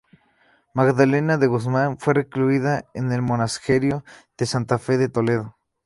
[0.73, 4.03] Magdalena de Guzmán fue recluida en el monasterio
[4.35, 5.55] de Santa Fe de Toledo.